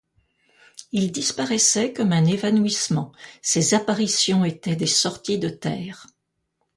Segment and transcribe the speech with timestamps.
[0.91, 3.11] Il disparaissait comme un évanouissement;
[3.43, 6.07] ses apparitions étaient des sorties de terre.